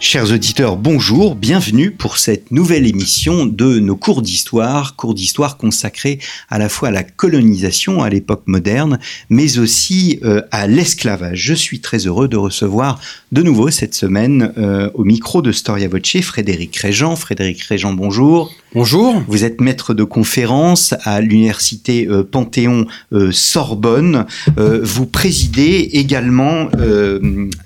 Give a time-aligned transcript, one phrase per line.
[0.00, 6.18] Chers auditeurs, bonjour, bienvenue pour cette nouvelle émission de nos cours d'histoire, cours d'histoire consacrés
[6.50, 8.98] à la fois à la colonisation à l'époque moderne,
[9.30, 11.38] mais aussi euh, à l'esclavage.
[11.38, 13.00] Je suis très heureux de recevoir
[13.32, 17.16] de nouveau cette semaine euh, au micro de Storia Voce Frédéric Régent.
[17.16, 18.52] Frédéric Régent, bonjour.
[18.74, 19.22] Bonjour.
[19.28, 22.86] Vous êtes maître de conférence à l'université euh, Panthéon
[23.30, 24.26] Sorbonne.
[24.56, 26.68] vous présidez également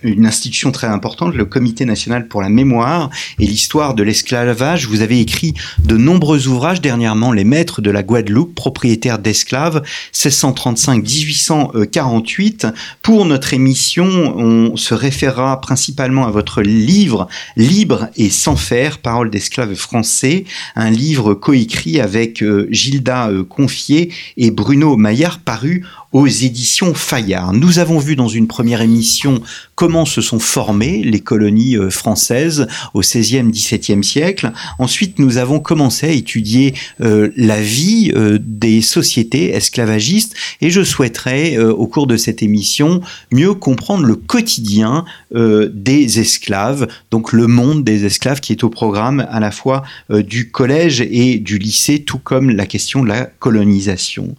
[0.02, 4.88] une institution très importante, le Comité national pour la mémoire et l'histoire de l'esclavage.
[4.88, 5.54] Vous avez écrit
[5.84, 9.82] de nombreux ouvrages, dernièrement Les Maîtres de la Guadeloupe, propriétaires d'esclaves,
[10.14, 12.72] 1635-1848.
[13.02, 19.30] Pour notre émission, on se référera principalement à votre livre Libre et sans faire, paroles
[19.30, 26.26] d'esclaves français, un livre coécrit avec euh, Gilda euh, Confier et Bruno Maillard, paru aux
[26.26, 27.52] éditions Fayard.
[27.52, 29.42] Nous avons vu dans une première émission
[29.74, 34.52] comment se sont formées les colonies euh, françaises au XVIe, XVIIe siècle.
[34.78, 40.82] Ensuite, nous avons commencé à étudier euh, la vie euh, des sociétés esclavagistes et je
[40.82, 43.00] souhaiterais, au cours de cette émission,
[43.32, 49.26] mieux comprendre le quotidien des esclaves, donc le monde des esclaves qui est au programme
[49.30, 54.34] à la fois du collège et du lycée, tout comme la question de la colonisation.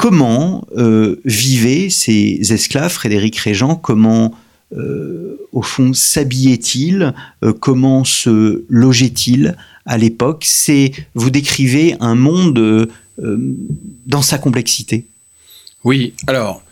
[0.00, 3.76] Comment euh, vivaient ces esclaves, Frédéric Régent?
[3.76, 4.34] Comment,
[4.74, 7.12] euh, au fond, s'habillaient-ils?
[7.44, 10.44] Euh, Comment se logeaient-ils à l'époque?
[10.46, 15.04] C'est vous décrivez un monde dans sa complexité.
[15.84, 16.62] Oui, alors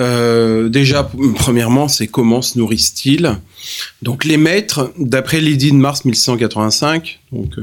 [0.00, 3.38] déjà, premièrement, c'est comment se nourrissent-ils?
[4.02, 7.54] Donc, les maîtres, d'après l'édit de mars 1185, donc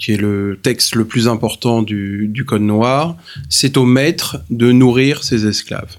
[0.00, 3.16] qui est le texte le plus important du, Code noir,
[3.48, 5.98] c'est au maître de nourrir ses esclaves.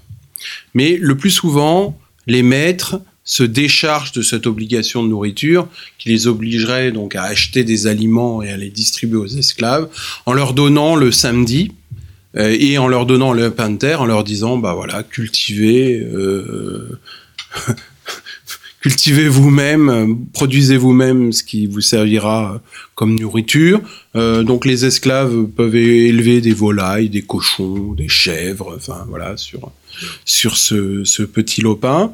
[0.74, 5.68] Mais le plus souvent, les maîtres se déchargent de cette obligation de nourriture
[5.98, 9.88] qui les obligerait donc à acheter des aliments et à les distribuer aux esclaves
[10.26, 11.70] en leur donnant le samedi
[12.36, 16.00] euh, et en leur donnant le pain de terre en leur disant bah voilà cultivez
[16.00, 16.98] euh,
[18.82, 22.60] cultivez vous-même, produisez vous-même ce qui vous servira
[22.96, 23.80] comme nourriture.
[24.16, 29.70] Euh, donc les esclaves peuvent élever des volailles, des cochons, des chèvres, enfin voilà sur
[30.24, 32.12] sur ce, ce petit lopin.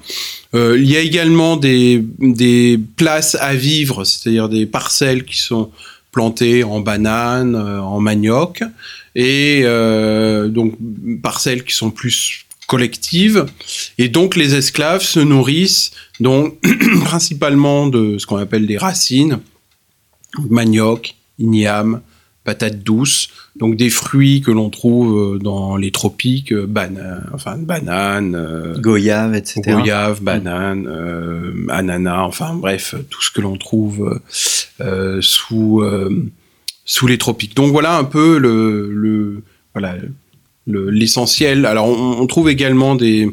[0.54, 5.70] Euh, il y a également des des places à vivre, c'est-à-dire des parcelles qui sont
[6.12, 8.62] plantées en bananes, euh, en manioc,
[9.14, 10.74] et euh, donc
[11.22, 13.46] parcelles qui sont plus collective.
[13.96, 15.90] Et donc les esclaves se nourrissent
[16.20, 16.60] donc
[17.04, 19.40] principalement de ce qu'on appelle des racines,
[20.50, 22.02] manioc, igname,
[22.44, 27.56] patates douces, donc des fruits que l'on trouve euh, dans les tropiques, euh, bananes, enfin
[27.56, 29.62] bananes, euh, goyave, etc.
[29.66, 30.88] Goyave, bananes,
[31.68, 34.20] ananas, enfin bref, tout ce que l'on trouve
[35.20, 35.82] sous
[36.84, 37.54] sous les tropiques.
[37.54, 39.42] Donc voilà un peu le, le
[39.74, 39.96] voilà
[40.68, 41.66] l'essentiel.
[41.66, 43.28] Alors, on, trouve également des,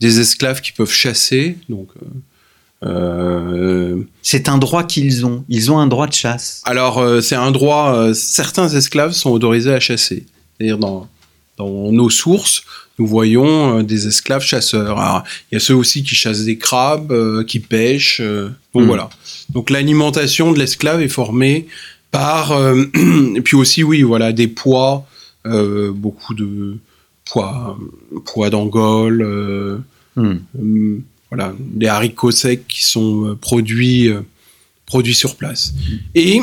[0.00, 1.56] des, esclaves qui peuvent chasser.
[1.68, 5.44] Donc, euh, euh, c'est un droit qu'ils ont.
[5.48, 6.62] Ils ont un droit de chasse.
[6.64, 8.12] Alors, euh, c'est un droit.
[8.14, 10.24] certains esclaves sont autorisés à chasser.
[10.56, 11.08] C'est-à-dire dans,
[11.56, 12.64] dans nos sources,
[12.98, 14.98] nous voyons des esclaves chasseurs.
[14.98, 18.20] Alors, il y a ceux aussi qui chassent des crabes, qui pêchent.
[18.20, 18.86] donc hmm.
[18.86, 19.10] voilà.
[19.50, 21.66] Donc l'alimentation de l'esclave est formée
[22.10, 22.52] par,
[23.36, 25.06] et puis aussi oui, voilà, des poids
[25.94, 26.78] beaucoup de
[27.30, 27.78] pois,
[28.24, 29.78] pois d'Angole, euh,
[30.16, 30.36] hmm.
[30.58, 30.98] euh,
[31.30, 34.10] voilà, des haricots secs qui sont produits,
[34.86, 35.74] produits sur place.
[36.14, 36.40] Et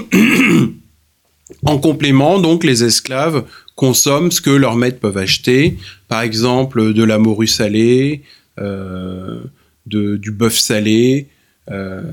[1.66, 3.46] en complément, donc, les esclaves
[3.76, 5.78] consomment ce que leurs maîtres peuvent acheter,
[6.08, 8.22] par exemple de la morue salée,
[8.58, 9.50] de,
[9.88, 11.28] du bœuf salé,
[11.72, 12.04] euh,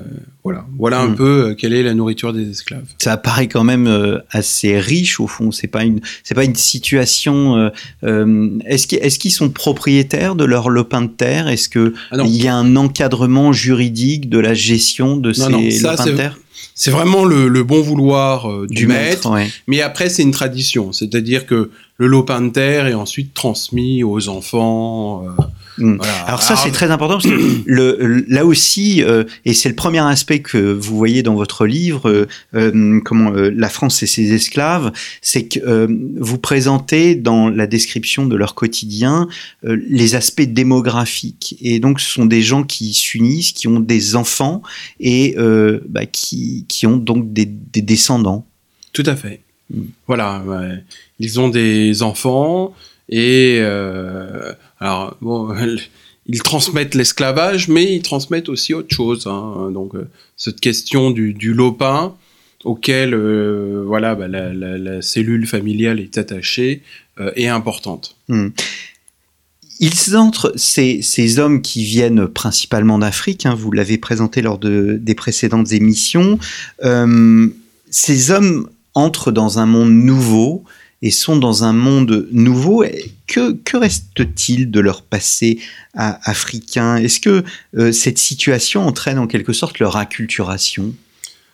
[0.43, 1.15] voilà, voilà un hmm.
[1.15, 2.87] peu euh, quelle est la nourriture des esclaves.
[2.99, 5.53] Ça paraît quand même euh, assez riche au fond.
[5.53, 7.71] C'est pas une, c'est pas une situation.
[8.03, 11.49] est-ce qu'ils, sont propriétaires de leur lopin de terre?
[11.49, 16.05] Est-ce que ah il y a un encadrement juridique de la gestion de ces lopins
[16.05, 16.39] de terre?
[16.75, 19.31] c'est vraiment le, bon vouloir du, maître,
[19.67, 24.29] mais après c'est une tradition, c'est-à-dire que le lopin de terre est ensuite transmis aux
[24.29, 25.25] enfants.
[25.83, 25.97] Mm.
[25.97, 26.13] Voilà.
[26.27, 30.01] Alors ça, c'est très important parce que le, là aussi, euh, et c'est le premier
[30.01, 34.93] aspect que vous voyez dans votre livre, euh, euh, comment la France et ses esclaves,
[35.21, 35.89] c'est que
[36.19, 39.29] vous présentez dans la description de leur quotidien
[39.63, 41.57] les aspects démographiques.
[41.61, 44.63] Et donc, ce sont des gens qui s'unissent, qui ont des enfants
[45.01, 45.37] et
[45.89, 48.47] bah, qui, qui ont donc des, des descendants.
[48.93, 49.41] Tout à fait.
[49.71, 49.83] Mm.
[50.07, 50.85] Voilà, ouais.
[51.19, 52.75] ils ont des enfants
[53.09, 53.61] et
[54.83, 55.55] alors bon,
[56.27, 59.27] ils transmettent l'esclavage, mais ils transmettent aussi autre chose.
[59.27, 59.71] hein.
[59.73, 62.15] Donc euh, cette question du, lopin
[62.65, 66.83] auquel euh, voilà bah, la, cellule familiale est attachée
[67.21, 68.17] euh, est importante.
[68.29, 68.49] Hmm.
[69.81, 75.17] Ils entrent, ces, hommes qui viennent principalement d'Afrique, hein, vous l'avez présenté lors de, des
[75.17, 76.39] précédentes émissions,
[77.91, 80.65] ces hommes entrent dans un monde nouveau
[81.03, 82.85] et sont dans un monde nouveau.
[83.27, 85.59] Que, reste-t-il de leur passé
[85.95, 86.97] africain?
[86.97, 87.45] Est-ce que
[87.77, 90.95] euh, cette situation entraîne en quelque sorte leur acculturation?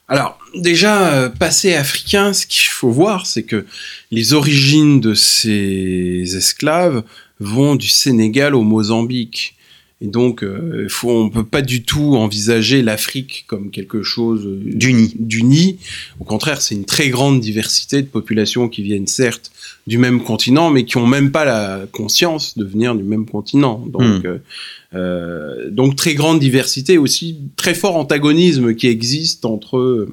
[0.09, 3.67] Alors, déjà, euh, passé africain, ce qu'il faut voir, c'est que
[4.11, 7.03] les origines de ces esclaves
[7.41, 9.55] vont du Sénégal au Mozambique.
[10.01, 14.61] Et donc, euh, faut, on peut pas du tout envisager l'Afrique comme quelque chose euh,
[14.65, 15.13] D'uni.
[15.19, 15.79] d'uni.
[16.21, 19.51] Au contraire, c'est une très grande diversité de populations qui viennent certes
[19.89, 23.85] du même continent, mais qui ont même pas la conscience de venir du même continent.
[23.89, 24.39] Donc, Hmm.
[24.95, 30.09] euh, donc très grande diversité, aussi très fort antagonisme qui existe entre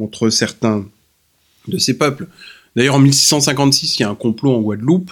[0.00, 0.86] entre certains
[1.68, 2.28] de ces peuples.
[2.76, 5.10] D'ailleurs, en 1656, il y a un complot en Guadeloupe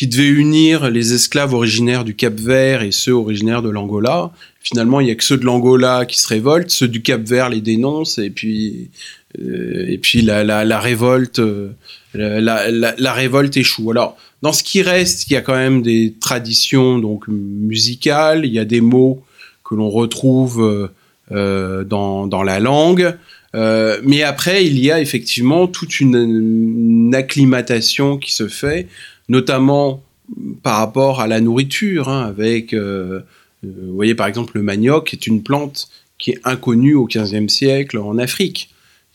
[0.00, 4.32] qui devait unir les esclaves originaires du Cap-Vert et ceux originaires de l'Angola.
[4.62, 7.60] Finalement, il y a que ceux de l'Angola qui se révoltent, ceux du Cap-Vert les
[7.60, 8.88] dénoncent, et puis,
[9.38, 11.72] euh, et puis la, la, révolte, euh,
[12.14, 13.90] la, la, révolte échoue.
[13.90, 18.52] Alors, dans ce qui reste, il y a quand même des traditions donc musicales, il
[18.54, 19.22] y a des mots
[19.64, 20.88] que l'on retrouve
[21.30, 23.18] euh, dans, dans la langue.
[23.52, 28.86] Mais après, il y a effectivement toute une acclimatation qui se fait,
[29.30, 30.02] notamment
[30.62, 33.20] par rapport à la nourriture, hein, avec, euh,
[33.64, 35.88] euh, vous voyez par exemple, le manioc est une plante
[36.18, 38.70] qui est inconnue au XVe siècle en Afrique,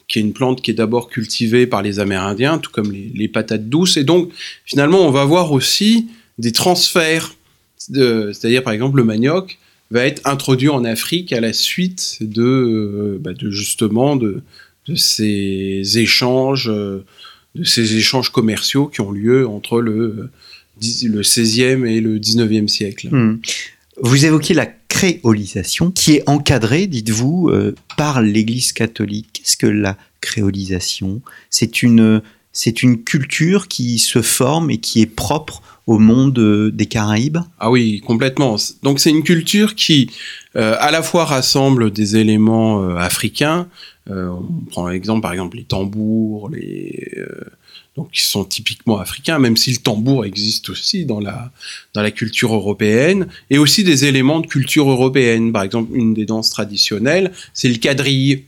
[0.07, 3.67] qui est une plante qui est d'abord cultivée par les Amérindiens, tout comme les, patates
[3.67, 3.97] douces.
[3.97, 4.31] Et donc,
[4.65, 6.07] finalement, on va voir aussi
[6.37, 7.35] des transferts,
[7.77, 9.59] c'est-à-dire par exemple le manioc
[9.91, 14.41] va être introduit en Afrique à la suite de, euh, bah, de justement de,
[14.95, 16.71] ces échanges,
[17.55, 20.29] de ces échanges commerciaux qui ont lieu entre le,
[20.81, 23.09] le 16e et le 19e siècle.
[23.11, 23.39] Hmm.
[24.01, 29.27] Vous évoquez la créolisation qui est encadrée, dites-vous, euh, par l'Église catholique.
[29.33, 31.21] Qu'est-ce que la créolisation?
[31.49, 32.21] C'est une,
[32.55, 37.39] c'est une culture qui se forme et qui est propre au monde euh, des Caraïbes
[37.59, 38.55] Ah oui, complètement.
[38.81, 40.09] Donc c'est une culture qui
[40.55, 43.67] euh, à la fois rassemble des éléments euh, africains.
[44.07, 46.51] On prend l'exemple par exemple les tambours,
[47.97, 51.51] donc qui sont typiquement africains, même si le tambour existe aussi dans la
[51.95, 55.51] dans la culture européenne, et aussi des éléments de culture européenne.
[55.51, 58.43] Par exemple, une des danses traditionnelles, c'est le quadrille.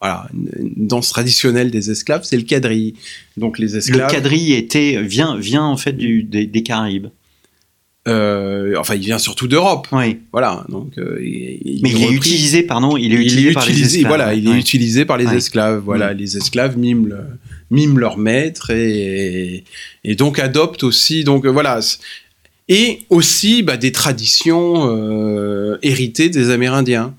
[0.00, 2.94] Voilà, une, danse traditionnelle des esclaves, c'est le quadrille.
[3.36, 4.10] Donc les Le esclaves.
[4.10, 7.08] quadrille était, vient, vient en fait du, des, des Caraïbes.
[8.06, 9.88] euh, enfin, il vient surtout d'Europe.
[9.92, 10.18] Oui.
[10.32, 10.64] Voilà.
[10.68, 13.82] Donc, euh, il, Mais il est utilisé, pardon, il est il utilisé est par les
[13.82, 14.06] esclaves.
[14.08, 15.36] voilà, il est utilisé par les Ouais.
[15.36, 15.82] esclaves.
[15.84, 17.24] Voilà, les esclaves miment, le-
[17.70, 19.64] miment leur maître et,
[20.04, 21.24] et donc adoptent aussi.
[21.24, 21.80] Donc euh, voilà,
[22.68, 27.14] et aussi bah, des traditions euh, héritées des Amérindiens.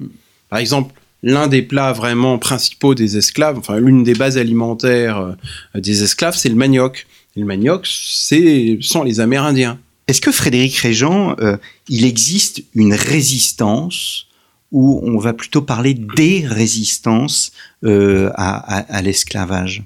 [0.49, 5.79] Par exemple, l'un des plats vraiment principaux des esclaves, enfin l'une des bases alimentaires euh,
[5.79, 7.07] des esclaves, c'est le manioc.
[7.35, 9.79] Et le manioc, c'est sont les Amérindiens.
[10.07, 11.57] Est-ce que Frédéric Régent, euh,
[11.87, 14.25] il existe une résistance
[14.71, 17.51] ou on va plutôt parler des résistances
[17.83, 19.83] euh, à, à- à l'esclavage?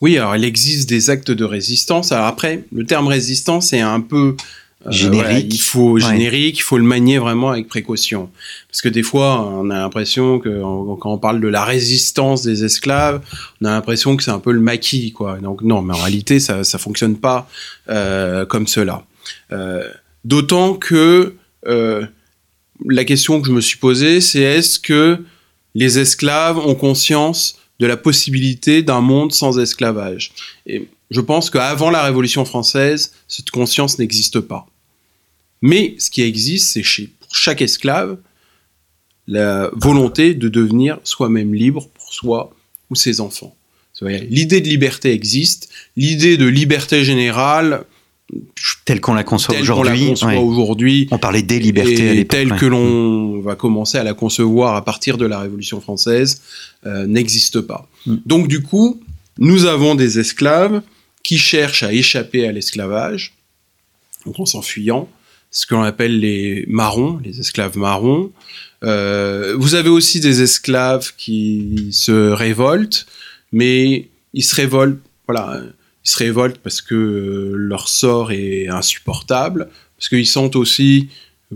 [0.00, 2.12] Oui, alors il existe des actes de résistance.
[2.12, 4.36] Alors après, le terme résistance est un peu
[4.88, 5.24] Générique.
[5.24, 8.30] voilà, il faut générique, il faut le manier vraiment avec précaution,
[8.68, 10.60] parce que des fois, on a l'impression que
[11.00, 13.20] quand on parle de la résistance des esclaves,
[13.60, 15.38] on a l'impression que c'est un peu le maquis, quoi.
[15.38, 17.48] Donc non, mais en réalité, ça ça fonctionne pas
[17.88, 19.04] euh, comme cela.
[19.52, 19.88] Euh,
[20.26, 21.36] D'autant que
[21.68, 22.04] euh,
[22.84, 25.22] la question que je me suis posée, c'est est-ce que
[25.76, 30.32] les esclaves ont conscience de la possibilité d'un monde sans esclavage?
[30.66, 34.66] Et je pense qu'avant la Révolution française, cette conscience n'existe pas.
[35.66, 38.18] Mais ce qui existe, c'est chez pour chaque esclave
[39.26, 42.54] la volonté de devenir soi-même libre pour soi
[42.88, 43.56] ou ses enfants.
[44.00, 47.84] L'idée de liberté existe, l'idée de liberté générale
[48.84, 50.10] telle qu'on la conçoit aujourd'hui.
[50.22, 51.08] ouais.
[51.10, 52.28] On parlait des libertés à l'époque.
[52.28, 52.58] telle ouais.
[52.58, 56.42] que l'on va commencer à la concevoir à partir de la Révolution française
[56.86, 57.88] euh, n'existe pas.
[58.06, 58.16] Mm.
[58.26, 59.00] Donc du coup,
[59.38, 60.82] nous avons des esclaves
[61.22, 63.34] qui cherchent à échapper à l'esclavage,
[64.24, 65.08] donc en s'enfuyant,
[65.56, 68.30] ce que l'on appelle les marrons, les esclaves marrons.
[68.84, 73.06] Euh, vous avez aussi des esclaves qui se révoltent,
[73.52, 75.62] mais ils se révoltent, voilà,
[76.04, 81.08] ils se révoltent parce que euh, leur sort est insupportable, parce qu'ils sentent aussi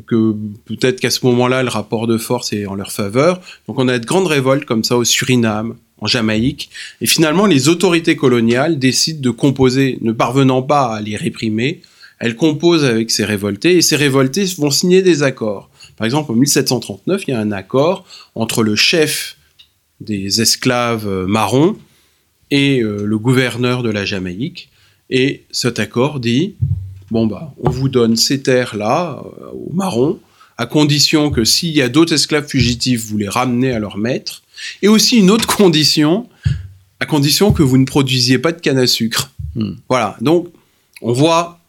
[0.06, 3.42] que peut-être qu'à ce moment-là, le rapport de force est en leur faveur.
[3.68, 6.70] Donc on a de grandes révoltes comme ça au Suriname, en Jamaïque,
[7.02, 11.82] et finalement les autorités coloniales décident de composer, ne parvenant pas à les réprimer,
[12.20, 15.70] elles composent avec ces révoltés, et ces révoltés vont signer des accords.
[15.96, 19.36] Par exemple, en 1739, il y a un accord entre le chef
[20.00, 21.76] des esclaves euh, marrons
[22.50, 24.70] et euh, le gouverneur de la Jamaïque,
[25.10, 26.54] et cet accord dit
[27.10, 29.20] bon bah on vous donne ces terres là
[29.52, 30.20] aux marrons
[30.56, 34.42] à condition que s'il y a d'autres esclaves fugitifs vous les ramenez à leur maître
[34.82, 36.28] et aussi une autre condition
[37.00, 39.72] à condition que vous ne produisiez pas de canne à sucre Hmm.
[39.88, 40.46] voilà donc
[41.02, 41.59] on voit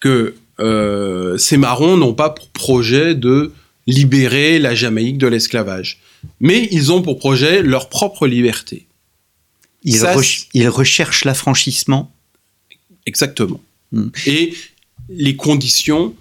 [0.00, 3.52] que euh, ces marrons n'ont pas pour projet de
[3.86, 6.00] libérer la Jamaïque de l'esclavage
[6.40, 8.86] mais ils ont pour projet leur propre liberté
[9.84, 12.12] Ils, ça, re- ils recherchent l'affranchissement?
[13.06, 13.60] Exactement.
[13.92, 14.08] Mm.
[14.26, 14.54] Et
[15.08, 16.14] les conditions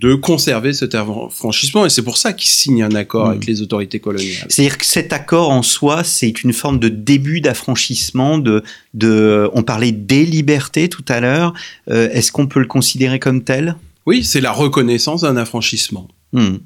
[0.00, 1.86] de conserver cet affranchissement.
[1.86, 4.46] Et c'est pour ça qu'ils signent un accord avec les autorités coloniales.
[4.48, 8.38] C'est-à-dire que cet accord en soi, c'est une forme de début d'affranchissement.
[8.38, 8.62] De,
[8.94, 11.52] de, on parlait des libertés tout à l'heure.
[11.90, 13.76] Euh, Est-ce qu'on peut le considérer comme tel?
[14.06, 16.08] Oui, c'est la reconnaissance d'un affranchissement.
[16.32, 16.56] Hmm.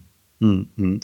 [0.40, 0.96] Hmm, hmm.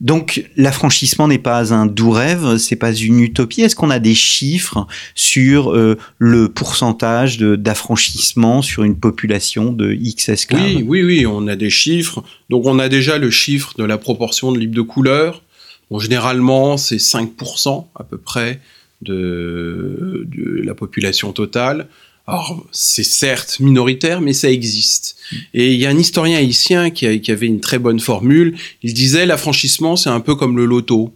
[0.00, 3.60] Donc l'affranchissement n'est pas un doux rêve, c'est pas une utopie.
[3.60, 10.30] Est-ce qu'on a des chiffres sur euh, le pourcentage d'affranchissement sur une population de X
[10.30, 10.62] esclaves?
[10.62, 12.24] Oui, oui, oui, on a des chiffres.
[12.48, 15.42] Donc on a déjà le chiffre de la proportion de libres de couleur.
[15.90, 18.60] Bon, généralement, c'est 5% à peu près
[19.02, 20.26] de
[20.64, 21.88] la population totale.
[22.30, 25.16] Alors, c'est certes minoritaire, mais ça existe.
[25.54, 28.56] Et il y a un historien haïtien qui, a- qui avait une très bonne formule.
[28.82, 31.12] Il disait l'affranchissement, c'est un peu comme le loto.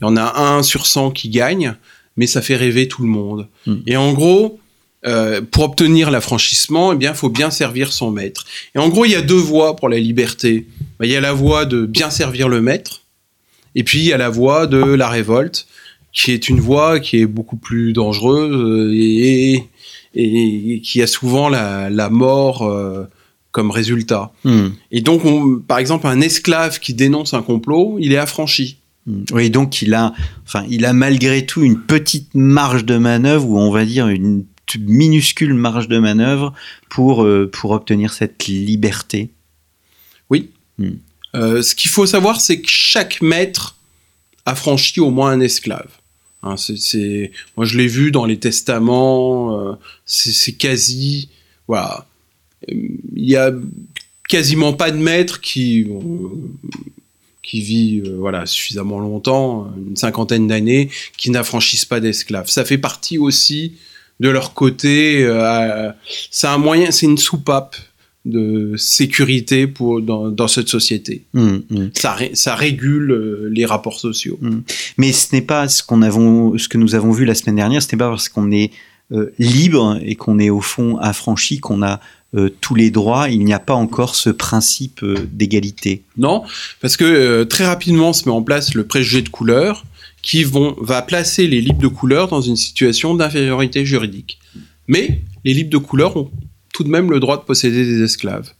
[0.00, 1.74] Il y en a un sur 100 qui gagne,
[2.16, 3.48] mais ça fait rêver tout le monde.
[3.66, 3.74] Mm.
[3.86, 4.58] Et en gros,
[5.06, 8.44] euh, pour obtenir l'affranchissement, eh bien, il faut bien servir son maître.
[8.74, 10.66] Et en gros, il y a deux voies pour la liberté.
[10.98, 13.02] Ben, Il y a la voie de bien servir le maître,
[13.74, 15.66] et puis il y a la voie de la révolte,
[16.12, 19.64] qui est une voie qui est beaucoup plus dangereuse euh, et,
[20.14, 23.04] et- et qui a souvent la, la mort euh,
[23.52, 24.32] comme résultat.
[24.44, 24.68] Hmm.
[24.90, 28.78] Et donc, on- par exemple, un esclave qui dénonce un complot, il est affranchi.
[29.06, 29.24] Hmm.
[29.32, 30.12] Oui, donc il a,
[30.46, 34.44] enfin, il a malgré tout une petite marge de manœuvre, ou on va dire une
[34.80, 36.52] minuscule marge de manœuvre
[36.88, 39.30] pour, euh, pour obtenir cette liberté.
[41.36, 43.76] Euh, ce qu'il faut savoir, c'est que chaque maître
[44.46, 45.88] affranchit au moins un esclave.
[46.44, 46.56] Hein,
[47.56, 49.58] moi, je l'ai vu dans les testaments.
[49.58, 49.72] euh,
[50.04, 51.30] c'est, quasi,
[51.66, 52.06] voilà,
[52.68, 53.50] il y a
[54.28, 56.28] quasiment pas de maître qui euh,
[57.42, 62.48] qui vit euh, voilà suffisamment longtemps, une cinquantaine d'années, qui n'affranchissent pas d'esclaves.
[62.48, 63.74] Ça fait partie aussi
[64.20, 65.26] de leur côté.
[66.30, 67.76] c'est un moyen, c'est une soupape
[68.24, 71.24] de sécurité pour dans, dans cette société.
[71.34, 71.90] Hmm, hmm.
[71.94, 74.38] Ça, ré- ça régule euh, les rapports sociaux.
[74.96, 77.82] Mais ce n'est pas ce qu'on avons, ce que nous avons vu la semaine dernière.
[77.82, 78.70] Ce n'est pas parce qu'on est
[79.12, 82.00] euh, libre et qu'on est au fond affranchi qu'on a
[82.34, 83.28] euh, tous les droits.
[83.28, 86.02] Il n'y a pas encore ce principe d'égalité.
[86.16, 86.44] Non,
[86.80, 89.84] parce que très rapidement se met en place le préjugé de couleur
[90.22, 94.38] qui vont, va placer les libres de couleur dans une situation d'infériorité juridique.
[94.88, 96.30] Mais les libres de couleur ont
[96.74, 98.50] tout de même le droit de posséder des esclaves.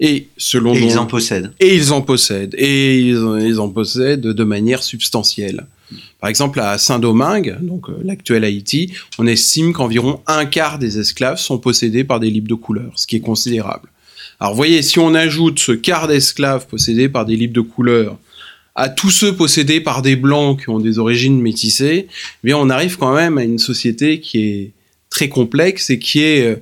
[0.00, 1.52] Et selon Et ils en possèdent.
[1.58, 2.54] Et ils en possèdent.
[2.56, 5.66] Et ils en, ils en possèdent de manière substantielle.
[6.20, 11.38] Par exemple, à Saint-Domingue, donc euh, l'actuel Haïti, on estime qu'environ un quart des esclaves
[11.38, 13.88] sont possédés par des libres de couleur, ce qui est considérable.
[14.38, 18.18] Alors, vous voyez, si on ajoute ce quart d'esclaves possédés par des libres de couleur
[18.76, 22.70] à tous ceux possédés par des blancs qui ont des origines métissées, eh bien, on
[22.70, 24.72] arrive quand même à une société qui est
[25.10, 26.56] très complexe et qui est euh,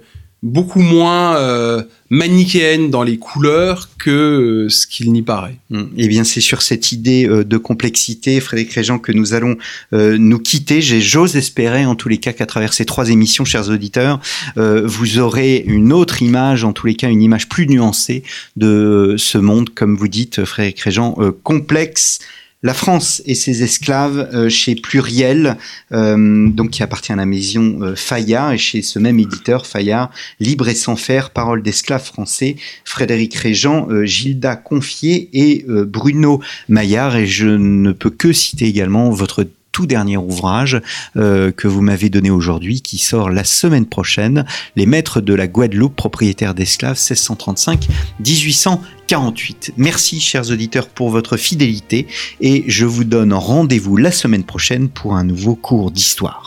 [0.47, 5.57] beaucoup moins euh, manichéenne dans les couleurs que euh, ce qu'il n'y paraît.
[5.71, 5.83] Mm.
[5.97, 9.57] Eh bien, c'est sur cette idée euh, de complexité, Frédéric Régent, que nous allons
[9.93, 10.81] nous quitter.
[10.81, 14.21] J'ose espérer, en tous les cas, qu'à travers ces trois émissions, chers auditeurs,
[14.57, 18.23] vous aurez une autre image, en tous les cas, une image plus nuancée
[18.57, 22.21] de ce monde, comme vous dites, Frédéric Régent, complexe,
[22.63, 25.57] La France et ses esclaves euh, chez Pluriel,
[25.93, 30.11] euh, donc qui appartient à la maison euh, Fayard, et chez ce même éditeur Fayard,
[30.41, 37.17] Libre et sans faire, Parole d'esclaves français, Frédéric Régent, Gilda Confier et Bruno Maillard.
[37.17, 40.81] Et je ne peux que citer également votre tout dernier ouvrage
[41.15, 45.95] que vous m'avez donné aujourd'hui, qui sort la semaine prochaine, Les Maîtres de la Guadeloupe,
[45.95, 48.81] propriétaires d'esclaves 1635-1800.
[49.07, 49.75] 48.
[49.77, 52.07] Merci chers auditeurs pour votre fidélité
[52.41, 56.46] et je vous donne rendez-vous la semaine prochaine pour un nouveau cours d'histoire.